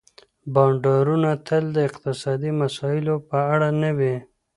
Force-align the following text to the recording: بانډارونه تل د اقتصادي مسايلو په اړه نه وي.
بانډارونه 0.53 1.31
تل 1.47 1.63
د 1.75 1.77
اقتصادي 1.89 2.51
مسايلو 2.61 3.15
په 3.29 3.37
اړه 3.53 3.69
نه 3.81 3.91
وي. 3.97 4.15